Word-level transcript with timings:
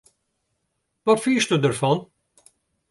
Wat 1.05 1.21
fynsto 1.23 1.55
derfan? 1.63 1.99